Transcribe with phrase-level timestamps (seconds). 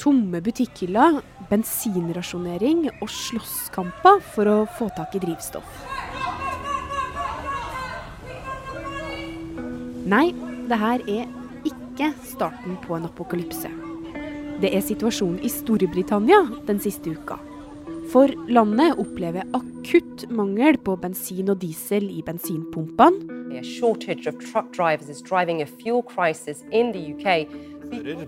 [0.00, 1.18] Tomme butikkhyller,
[1.50, 5.82] bensinrasjonering og slåsskamper for å få tak i drivstoff.
[10.08, 10.30] Nei,
[10.70, 11.28] det her er
[11.68, 13.68] ikke starten på en apokalypse.
[14.60, 17.36] Det er situasjonen i Storbritannia den siste uka.
[18.10, 23.36] For landet opplever akutt mangel på bensin og diesel i bensinpumpene.
[23.52, 26.02] A shortage of truck drivers is driving a fuel.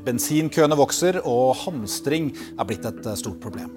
[0.06, 3.70] Bensinkøene vokser, og hamstring er blitt et eh, stort problem.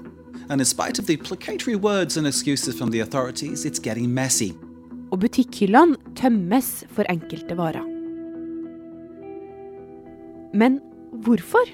[0.49, 4.53] And in spite of the placatory words and excuses from the authorities, it's getting messy.
[5.13, 7.85] Og butikkhyllene tømmes for enkelte varer.
[10.55, 10.79] Men
[11.25, 11.69] hvorfor?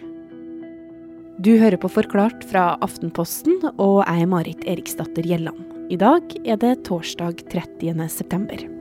[1.42, 5.64] Du hører på Forklart fra Aftenposten, og jeg er Marit Eriksdatter Gjelland.
[5.92, 8.08] I dag er det torsdag 30.
[8.10, 8.81] september.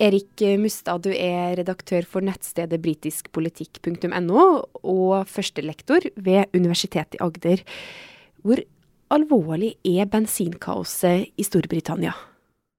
[0.00, 4.44] Erik Mustad, du er redaktør for nettstedet britiskpolitikk.no
[4.80, 7.60] og førstelektor ved Universitetet i Agder.
[8.40, 8.62] Hvor
[9.12, 12.14] alvorlig er bensinkaoset i Storbritannia?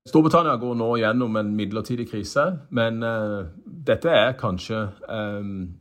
[0.10, 5.76] Storbritannia går nå gjennom en midlertidig krise, men uh, dette er kanskje um,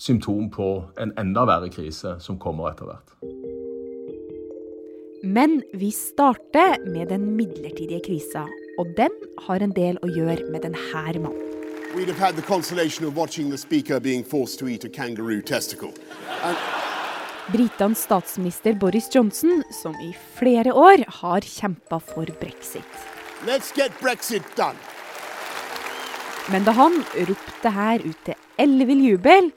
[0.00, 3.12] symptom på en enda verre krise som kommer etter hvert.
[5.26, 8.46] Men vi starter med den midlertidige krisa,
[8.78, 9.12] og den
[9.46, 10.78] har en del å gjøre med denne
[11.20, 11.42] mannen.
[11.94, 15.40] We'd have had the consolation of watching the speaker being forced to eat a kangaroo
[15.40, 15.92] testicle.
[16.42, 16.56] And
[17.52, 22.84] Britenes statsminister Boris Johnson, som i flere år har kjempa for brexit.
[23.46, 24.76] let's get Brexit done.
[26.50, 29.50] Men da han ropte her ut til ellevill jubel,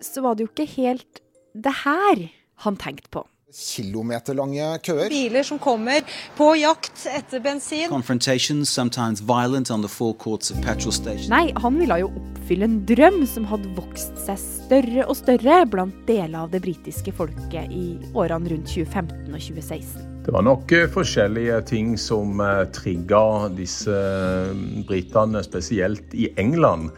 [0.00, 1.22] så var det jo ikke helt
[1.54, 2.28] det her
[2.64, 3.24] han tenkte på.
[3.50, 5.08] Kilometerlange køer.
[5.10, 6.04] Biler som kommer
[6.38, 7.88] på jakt etter bensin.
[7.90, 11.30] Confrontations, sometimes violent, on the forecourts of petrol stations.
[11.32, 15.96] Nei, han ville jo oppfylle en drøm som hadde vokst seg større og større blant
[16.08, 20.06] deler av det britiske folket i årene rundt 2015 og 2016.
[20.26, 24.52] Det var nok eh, forskjellige ting som uh, trigga disse eh,
[24.86, 26.90] britene, spesielt i England,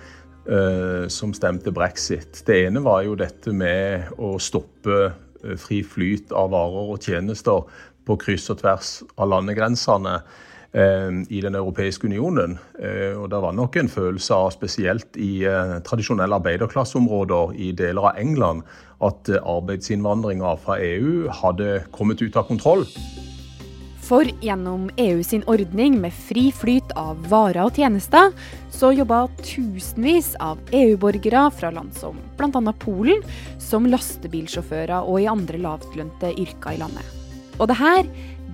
[0.51, 2.43] eh, som stemte brexit.
[2.47, 5.13] Det ene var jo dette med å stoppe eh,
[5.59, 7.67] fri flyt av varer og tjenester
[8.07, 10.15] på kryss og tvers av landegrensene
[10.73, 12.59] eh, i Den europeiske unionen.
[12.79, 18.11] Eh, og det var nok en følelse av, spesielt i eh, tradisjonelle arbeiderklasseområder i deler
[18.11, 18.67] av England,
[19.03, 22.87] at eh, arbeidsinnvandringa fra EU hadde kommet ut av kontroll.
[24.03, 28.33] For gjennom EU sin ordning med fri flyt av varer og tjenester,
[28.75, 32.75] så jobba tusenvis av EU-borgere fra land som bl.a.
[32.83, 33.23] Polen,
[33.63, 37.15] som lastebilsjåfører og i andre lavtlønte yrker i landet.
[37.61, 38.09] Og det her,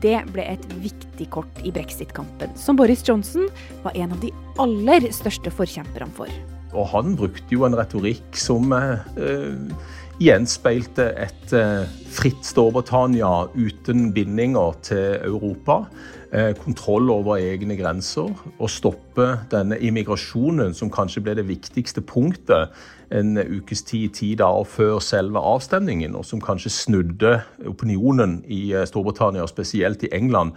[0.05, 3.49] det ble et viktig kort i brexit-kampen, som Boris Johnson
[3.87, 6.29] var en av de aller største forkjemperne for.
[6.77, 9.73] Og han brukte jo en retorikk som eh, eh,
[10.19, 15.85] gjenspeilte et eh, fritt Storbritannia uten bindinger til Europa.
[16.33, 18.35] Eh, kontroll over egne grenser.
[18.59, 22.75] Og stoppe denne immigrasjonen, som kanskje ble det viktigste punktet
[23.15, 27.39] en ukes tid, ti dager før selve avstemningen, og som kanskje snudde
[27.71, 30.53] opinionen i eh, Storbritannia, og spesielt i England,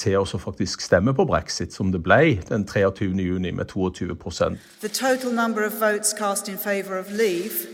[0.00, 3.12] til å faktisk stemme på brexit, som det ble den 23.
[3.14, 4.16] juni med 22
[4.80, 7.71] The total number of votes cast in favor of leave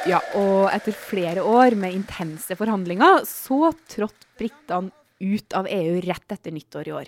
[0.08, 4.90] Ja, og etter flere år med intense forhandlinger, så trådte britene
[5.22, 7.06] ut av EU rett etter nyttår i år,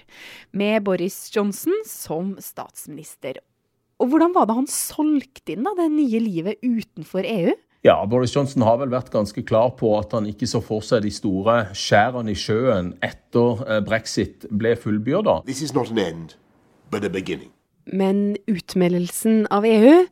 [0.55, 3.41] med Boris Johnson som statsminister.
[3.99, 7.57] Og hvordan var det han solgte inn da, det nye livet utenfor EU?
[7.85, 11.03] Ja, Boris Johnson har vel vært ganske klar på at han ikke så for seg
[11.05, 15.43] de store skjærene i sjøen etter eh, brexit ble fullbyrda.
[15.45, 16.33] This is not an end,
[16.89, 17.51] but a beginning.
[17.85, 20.07] Men utmeldelsen av EU,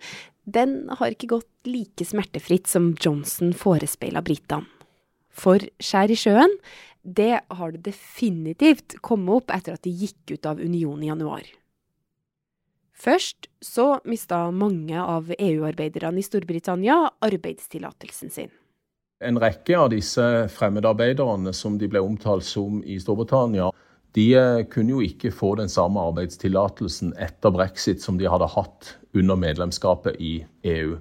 [0.44, 4.68] den har ikke gått like smertefritt som Johnson forespeila britene.
[5.32, 6.52] For skjær i sjøen,
[7.00, 11.48] det har det definitivt kommet opp etter at de gikk ut av unionen i januar.
[13.02, 18.52] Først så mista mange av EU-arbeiderne i Storbritannia arbeidstillatelsen sin.
[19.22, 20.22] En rekke av disse
[20.54, 23.72] fremmedarbeiderne som de ble omtalt som i Storbritannia,
[24.14, 28.94] de eh, kunne jo ikke få den samme arbeidstillatelsen etter brexit som de hadde hatt
[29.18, 30.34] under medlemskapet i
[30.70, 30.98] EU.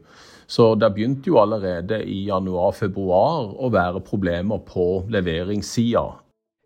[0.50, 6.08] Så det begynte jo allerede i januar-februar å være problemer på leveringssida.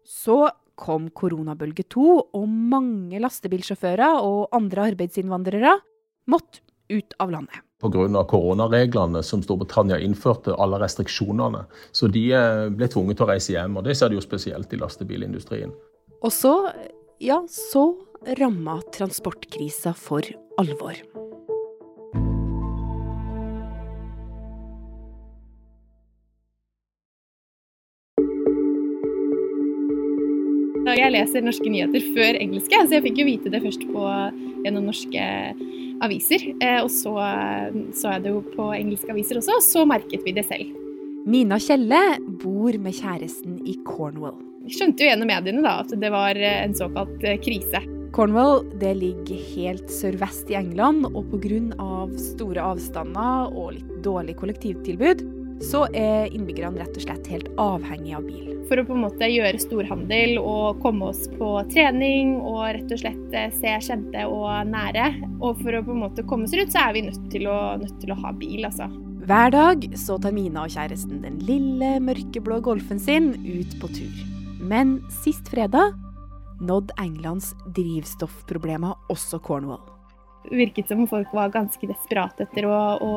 [0.06, 0.46] Så
[0.80, 5.78] kom koronabølge to, og mange lastebilsjåfører og andre arbeidsinnvandrere
[6.32, 7.62] måtte ut av landet.
[7.82, 8.24] pga.
[8.24, 11.66] koronareglene som Storbritannia innførte, alle restriksjonene.
[11.92, 14.74] Så de eh, ble tvunget til å reise hjem, og det ser de jo spesielt
[14.74, 15.74] i lastebilindustrien.
[16.22, 16.56] Og så,
[17.22, 17.92] ja, så
[18.40, 20.26] ramma transportkrisa for
[20.58, 20.98] alvor.
[31.06, 34.06] Jeg leser norske nyheter før engelske, så jeg fikk jo vite det først på,
[34.66, 35.26] gjennom norske
[36.06, 36.48] aviser.
[36.58, 37.14] Eh, og så
[37.94, 40.74] så jeg det jo på engelske aviser også, og så merket vi det selv.
[41.30, 42.02] Mina Kjelle
[42.42, 44.38] bor med kjæresten i Cornwall.
[44.66, 47.84] Jeg skjønte jo gjennom mediene da at det var en såkalt eh, krise.
[48.16, 51.92] Cornwall det ligger helt sørvest i England, og pga.
[52.32, 55.22] store avstander og litt dårlig kollektivtilbud,
[55.62, 58.55] så er innbyggerne rett og slett helt avhengig av bil.
[58.70, 63.02] For å på en måte gjøre storhandel og komme oss på trening og rett og
[63.02, 65.12] slett eh, se kjente og nære.
[65.38, 67.60] Og for å på en måte komme oss ut, så er vi nødt til å,
[67.82, 68.90] nødt til å ha bil, altså.
[69.26, 74.26] Hver dag så tar Mina og kjæresten den lille, mørkeblå Golfen sin ut på tur.
[74.62, 75.96] Men sist fredag
[76.62, 79.82] nådde Englands drivstoffproblemer også Cornwall.
[80.46, 83.14] Det virket som folk var ganske desperate etter å, å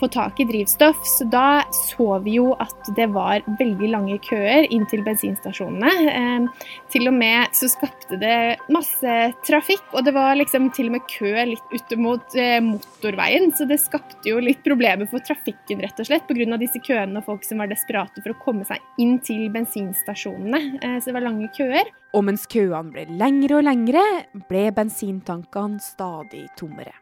[0.00, 1.00] få tak i drivstoff.
[1.04, 5.92] Så da så vi jo at det var veldig lange køer inn til bensinstasjonene.
[6.10, 9.16] Eh, til og med så skapte det masse
[9.46, 13.50] trafikk, og det var liksom til og med kø litt ute mot eh, motorveien.
[13.56, 16.58] Så det skapte jo litt problemer for trafikken, rett og slett, pga.
[16.60, 20.62] disse køene og folk som var desperate for å komme seg inn til bensinstasjonene.
[20.80, 21.92] Eh, så det var lange køer.
[22.16, 24.02] Og mens køene ble lengre og lengre,
[24.48, 26.94] ble bensintankene stadig tommere.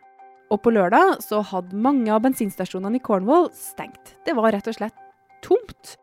[0.49, 4.17] Og på lørdag så hadde mange av bensinstasjonene i Cornwall stengt.
[4.25, 4.97] Det var rett og slett
[5.45, 5.97] tomt.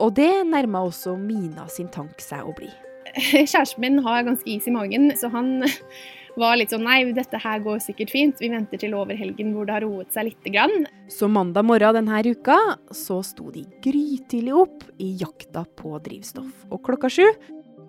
[0.00, 2.70] Og det nærma også Mina sin tank seg å bli.
[3.50, 5.66] Kjæresten min har ganske is i magen, så han
[6.40, 8.40] var litt sånn nei, dette her går sikkert fint.
[8.40, 10.86] Vi venter til over helgen hvor det har roet seg lite grann.
[11.10, 12.58] Så mandag morgen denne uka
[12.94, 16.68] så sto de grytidlig opp i jakta på drivstoff.
[16.70, 17.26] Og klokka sju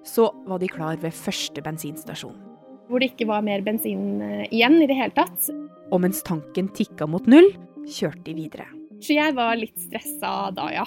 [0.07, 2.50] så var de klar ved første bensinstasjon
[2.91, 5.49] hvor det ikke var mer bensin eh, igjen i det hele tatt.
[5.91, 7.49] Og mens tanken tikka mot null,
[7.87, 8.67] kjørte de videre.
[9.01, 10.85] Så jeg var litt stressa da, ja.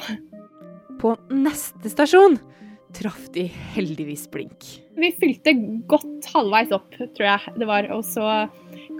[1.00, 2.38] På neste stasjon
[2.94, 4.68] traff de heldigvis blink.
[4.94, 5.56] Vi fylte
[5.90, 7.88] godt halvveis opp, tror jeg det var.
[7.96, 8.44] Og så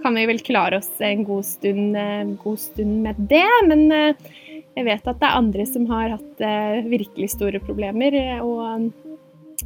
[0.01, 3.47] kan vi vel klare oss en god stund, eh, god stund med det.
[3.69, 4.27] Men eh,
[4.75, 6.45] jeg vet at det er andre som har hatt
[6.91, 8.17] virkelig store problemer.
[8.43, 8.91] Og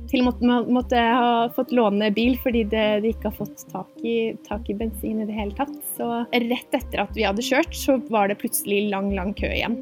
[0.09, 4.03] til og med måtte ha fått låne bil fordi det, de ikke har fått tak
[4.05, 5.75] i, tak i, bensin i det hele tatt.
[5.97, 9.81] Så rett etter at vi hadde kjørt, så var det plutselig lang, lang kø igjen.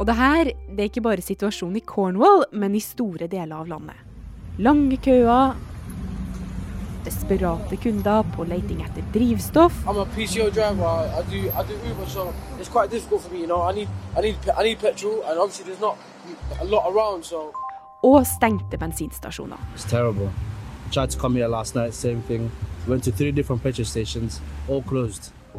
[0.00, 3.68] Og det her det er ikke bare situasjonen i Cornwall, men i store deler av
[3.68, 4.06] landet.
[4.60, 5.52] Lange køer,
[7.04, 9.76] desperate kunder på leiting etter drivstoff.
[9.86, 11.04] I'm a PCO driver.
[11.18, 13.40] I do, I do Uber, so it's quite difficult for me.
[13.40, 15.96] You know, I need, I need, I need petrol, and obviously there's not
[16.60, 17.50] Around, so.
[18.02, 19.60] Og stengte bensinstasjoner.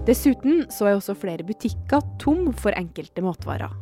[0.08, 3.76] Dessuten så er også flere butikker tom for enkelte matvarer.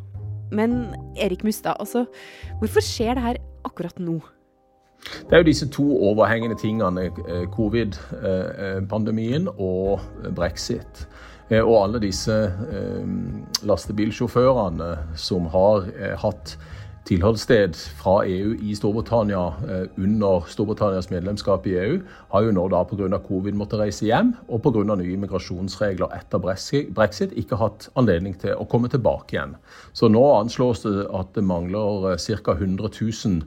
[0.51, 2.06] Men Erik Mustad, altså,
[2.59, 4.19] hvorfor skjer det her akkurat nå?
[5.00, 10.00] Det er jo disse to overhengende tingene, eh, covid-pandemien eh, og
[10.36, 11.07] brexit.
[11.50, 12.36] Eh, og alle disse
[13.65, 15.89] lastebilsjåførene som har
[16.22, 16.58] hatt
[17.10, 21.98] tilholdssted fra EU i Storbritannia eh, under Storbritannias medlemskap i EU,
[22.34, 23.10] har jo nå da pga.
[23.25, 24.84] covid måttet reise hjem, og pga.
[24.94, 29.56] nye immigrasjonsregler etter brexit ikke hatt anledning til å komme tilbake igjen.
[29.94, 32.53] Så nå anslås det at det mangler ca.
[32.53, 33.41] 100 000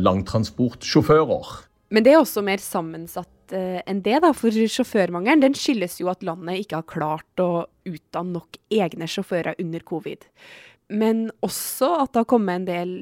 [0.00, 1.65] langtransportsjåfører.
[1.94, 6.10] Men det er også mer sammensatt eh, enn det, da, for sjåførmangelen den skyldes jo
[6.10, 10.26] at landet ikke har klart å utdanne nok egne sjåfører under covid
[10.92, 12.94] men også at det har kommet en del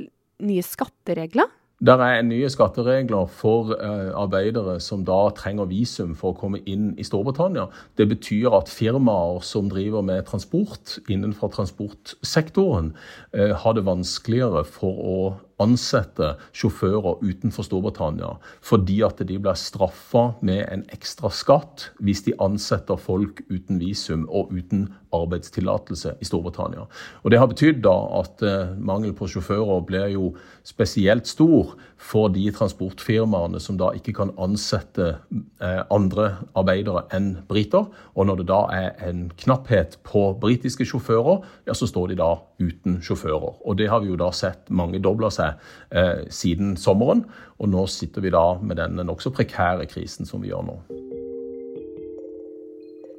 [0.44, 1.50] nye skatteregler?
[1.84, 6.92] Det er nye skatteregler for uh, arbeidere som da trenger visum for å komme inn
[6.96, 7.66] i Storbritannia.
[7.98, 12.94] Det betyr at firmaer som driver med transport innenfor transportsektoren,
[13.36, 15.18] uh, har det vanskeligere for å
[15.62, 18.34] ansette sjåfører utenfor Storbritannia
[18.64, 24.26] fordi at de blir straffa med en ekstra skatt hvis de ansetter folk uten visum
[24.28, 26.86] og uten arbeidstillatelse i Storbritannia.
[27.22, 30.34] Og Det har betydd da at eh, mangel på sjåfører blir jo
[30.66, 35.14] spesielt stor for de transportfirmaene som da ikke kan ansette
[35.62, 37.86] eh, andre arbeidere enn briter.
[38.14, 42.32] Og når det da er en knapphet på britiske sjåfører, ja, så står de da
[42.58, 43.60] uten sjåfører.
[43.64, 47.24] Og det har vi jo da sett mange dobler seg seg eh, siden sommeren.
[47.60, 50.78] Og nå sitter vi da med denne nokså prekære krisen som vi gjør nå.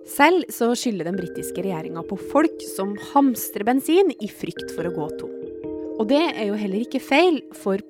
[0.05, 4.94] Selv så skylder den britiske regjeringa på folk som hamstrer bensin i frykt for å
[4.94, 5.34] gå tom.
[5.96, 7.82] Og det er jo heller ikke feil, for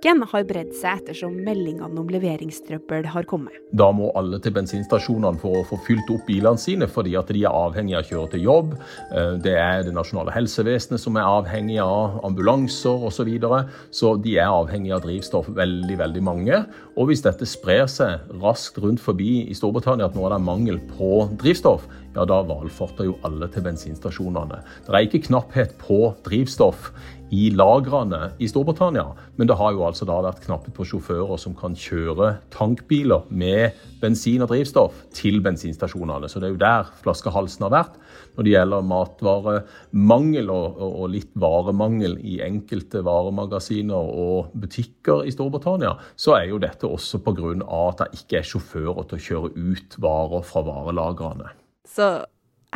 [0.00, 3.52] panikken har bredd seg ettersom meldingene om leveringstrøbbel har kommet.
[3.72, 7.44] Da må alle til bensinstasjonene for å få fylt opp bilene sine, fordi at de
[7.44, 8.72] er avhengig av å kjøre til jobb.
[9.12, 13.20] Eh, det er det nasjonale helsevesenet som er avhengig av ambulanser osv.
[13.20, 13.66] Så, videre.
[13.92, 16.62] så de er avhengig av drivstoff, veldig, veldig mange.
[16.96, 20.80] Og hvis dette sprer seg raskt rundt forbi i Storbritannia at nå er det mangel
[20.96, 21.84] på drivstoff,
[22.16, 24.62] ja da valfarter jo alle til bensinstasjonene.
[24.86, 26.88] Det er ikke knapphet på drivstoff
[27.30, 29.06] i lagrene i Storbritannia.
[29.36, 33.76] Men det har jo altså da vært knapphet på sjåfører som kan kjøre tankbiler med
[34.00, 36.30] bensin og drivstoff til bensinstasjonene.
[36.30, 38.00] Så det er jo der flaskehalsen har vært.
[38.36, 45.96] Når det gjelder matvaremangel og, og, litt varemangel i enkelte varemagasiner og butikker i Storbritannia,
[46.16, 47.54] så er jo dette også pga.
[47.60, 51.50] at det ikke er sjåfører til å kjøre ut varer fra varelagrene.
[51.88, 52.12] Så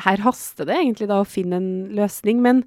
[0.03, 2.43] her haster det egentlig da å finne en løsning.
[2.43, 2.65] men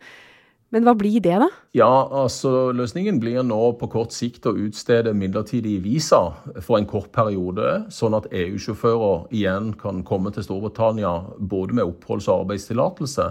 [0.76, 1.48] men hva blir det, da?
[1.78, 6.20] Ja, altså Løsningen blir nå på kort sikt å utstede midlertidige visa
[6.60, 12.28] for en kort periode, sånn at EU-sjåfører igjen kan komme til Storbritannia både med oppholds-
[12.28, 13.30] og arbeidstillatelse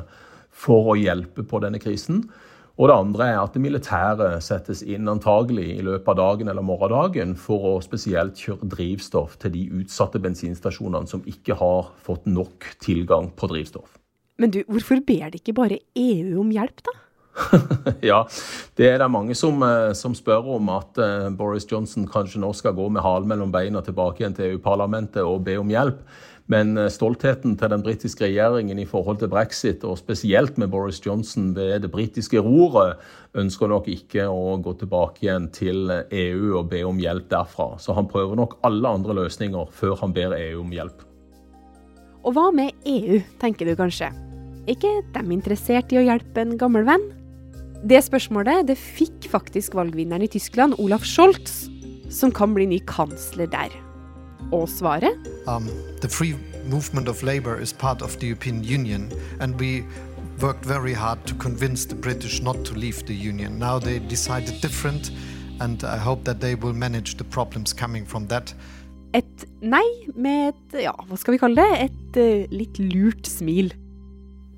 [0.56, 2.24] for å hjelpe på denne krisen.
[2.76, 6.64] Og det andre er at det militære settes inn antagelig i løpet av dagen eller
[6.64, 12.68] morgendagen for å spesielt kjøre drivstoff til de utsatte bensinstasjonene som ikke har fått nok
[12.84, 13.96] tilgang på drivstoff.
[14.36, 16.92] Men du, hvorfor ber de ikke bare EU om hjelp, da?
[18.10, 18.22] ja,
[18.76, 20.70] det er det mange som, eh, som spør om.
[20.72, 24.54] At uh, Boris Johnson kanskje nå skal gå med halen mellom beina tilbake igjen til
[24.54, 26.00] EU-parlamentet og be om hjelp.
[26.52, 31.00] Men uh, stoltheten til den britiske regjeringen i forhold til brexit, og spesielt med Boris
[31.04, 33.02] Johnson ved det britiske roret,
[33.36, 37.74] ønsker nok ikke å gå tilbake igjen til EU og be om hjelp derfra.
[37.82, 41.04] Så han prøver nok alle andre løsninger før han ber EU om hjelp.
[42.26, 44.08] Og hva med EU, tenker du kanskje?
[44.66, 47.04] Er ikke de interessert i å hjelpe en gammel venn?
[47.86, 51.68] Det spørsmålet det fikk faktisk valgvinneren i Tyskland, Olaf Scholz,
[52.10, 53.70] som kan bli ny kansler der.
[54.50, 55.14] Og svaret?
[55.46, 55.68] Um,
[56.02, 56.34] the free
[56.66, 59.84] movement of labor is part of the European Union, and we
[60.42, 63.52] worked very hard to convince the British not to leave the union.
[63.58, 65.12] Now they decided different,
[65.60, 68.54] and I hope that they will manage the problems coming from that.
[69.14, 73.70] Et nei med et, ja, hva skal vi kalle det, et uh, litt lurt smil.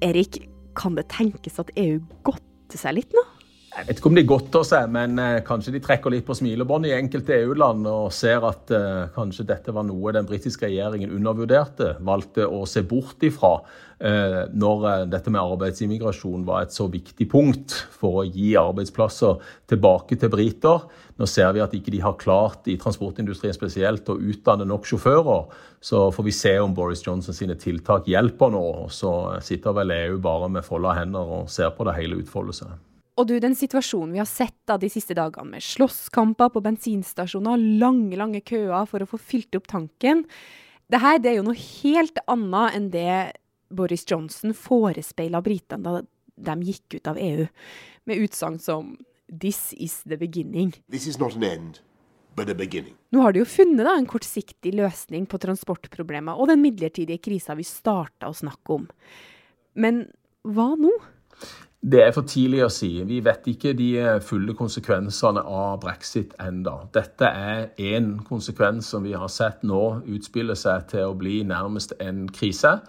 [0.01, 3.25] Erik, kan det tenkes at EU godt seg litt nå?
[3.79, 6.91] Jeg vet ikke om de godter seg, men eh, kanskje de trekker litt på smilebåndet
[6.91, 11.93] i enkelte EU-land og ser at eh, kanskje dette var noe den britiske regjeringen undervurderte,
[12.03, 13.53] valgte å se bort ifra
[14.03, 19.39] eh, når dette med arbeidsimmigrasjon var et så viktig punkt for å gi arbeidsplasser
[19.71, 20.83] tilbake til briter.
[21.23, 25.55] Nå ser vi at ikke de har klart, i transportindustrien spesielt, å utdanne nok sjåfører.
[25.79, 28.67] Så får vi se om Boris Johnson sine tiltak hjelper nå.
[28.91, 29.15] Så
[29.47, 32.75] sitter vel EU bare med folda hender og ser på det hele utfolde seg.
[33.19, 37.59] Og du, den situasjonen vi har sett da de siste dagene, med slåsskamper på bensinstasjoner,
[37.81, 40.23] lange, lange køer for å få fylt opp tanken
[40.89, 43.17] det her det er jo noe helt annet enn det
[43.69, 47.45] Boris Johnson forespeila britene da de gikk ut av EU,
[48.09, 48.97] med utsagn som
[49.29, 50.73] 'This is the beginning'.
[50.89, 51.81] This is not an end.
[52.39, 57.57] Nå har de jo funnet da, en kortsiktig løsning på transportproblemer og den midlertidige krisa
[57.59, 58.89] vi starta å snakke om.
[59.75, 60.07] Men
[60.47, 60.93] hva nå?
[61.79, 62.89] Det er for tidlig å si.
[63.07, 63.93] Vi vet ikke de
[64.27, 66.81] fulle konsekvensene av brexit enda.
[66.95, 71.95] Dette er én konsekvens som vi har sett nå utspille seg til å bli nærmest
[72.03, 72.81] en krise.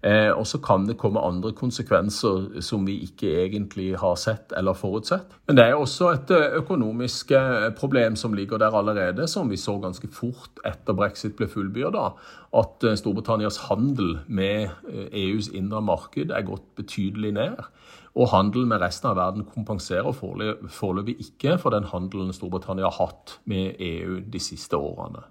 [0.00, 4.76] Eh, og så kan det komme andre konsekvenser som vi ikke egentlig har sett eller
[4.78, 5.32] forutsett.
[5.48, 9.58] Men det er også et eh, økonomisk eh, problem som ligger der allerede, som vi
[9.58, 12.12] så ganske fort etter brexit ble fullbyrda.
[12.62, 14.70] At eh, Storbritannias handel med
[15.10, 17.58] EUs indre marked er gått betydelig ned.
[18.18, 23.36] Og handel med resten av verden kompenserer foreløpig ikke for den handelen Storbritannia har hatt
[23.46, 25.22] med EU de siste årene.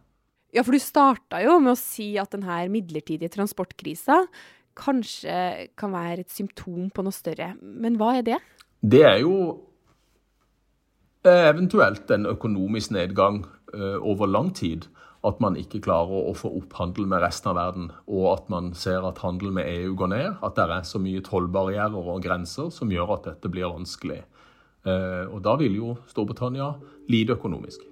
[0.55, 4.21] Ja, for du starta jo med å si at denne midlertidige transportkrisa
[4.77, 7.51] kanskje kan være et symptom på noe større.
[7.59, 8.37] Men hva er det?
[8.79, 9.35] Det er jo
[11.27, 13.41] eh, eventuelt en økonomisk nedgang
[13.73, 14.87] uh, over lang tid.
[15.27, 18.71] At man ikke klarer å få opp handel med resten av verden, og at man
[18.77, 20.29] ser at handel med EU går ned.
[20.45, 24.21] At det er så mye tollbarrierer og grenser som gjør at dette blir vanskelig.
[24.87, 26.71] Uh, og da vil jo Storbritannia
[27.11, 27.83] lide økonomisk.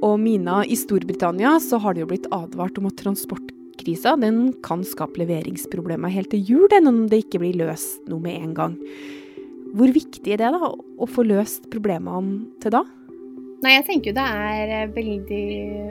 [0.00, 4.84] Og Mina, i Storbritannia så har det jo blitt advart om at transportkrisa den kan
[4.88, 8.78] skape leveringsproblemer helt til jul, den, om det ikke blir løst noe med en gang.
[9.76, 12.82] Hvor viktig er det da, å få løst problemene til da?
[13.60, 15.46] Nei, jeg tenker jo det er eh, veldig,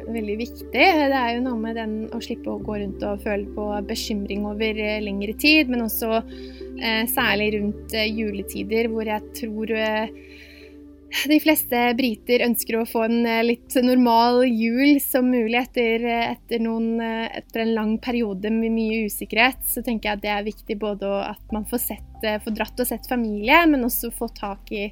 [0.09, 0.69] veldig viktig.
[0.73, 4.47] Det er jo noe med den å slippe å gå rundt og føle på bekymring
[4.49, 10.09] over eh, lengre tid, men også eh, særlig rundt eh, juletider, hvor jeg tror eh,
[11.29, 17.01] de fleste briter ønsker å få en litt normal jul som mulig etter, etter, noen,
[17.01, 19.61] etter, en lang periode med mye usikkerhet.
[19.69, 22.89] Så tenker jeg at det er viktig både at man får, sett, får dratt og
[22.89, 24.87] sett familie, men også få tak i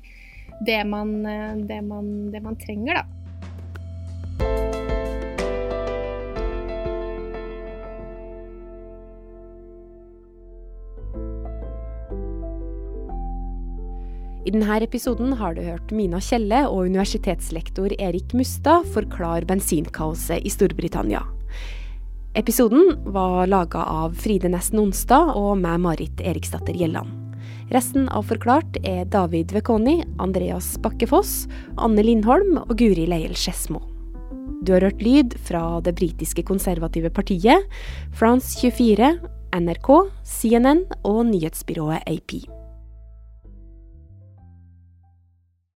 [0.65, 3.05] det man, eh, det man, det man trenger, da.
[14.47, 20.49] I denne episoden har du hørt Mina Kjelle og universitetslektor Erik Mustad forklare bensinkaoset i
[20.49, 21.25] Storbritannia.
[22.37, 27.26] Episoden var laga av Fride Nesten Onsdag og meg, Marit Eriksdatter Gjelland.
[27.67, 33.81] Resten av Forklart er David Vekoni, Andreas Bakkefoss, Anne Lindholm og Guri Leiel Skedsmo.
[34.63, 37.67] Du har hørt lyd fra det britiske konservative partiet,
[38.15, 39.17] France 24,
[39.59, 39.91] NRK,
[40.23, 42.56] CNN og nyhetsbyrået AP.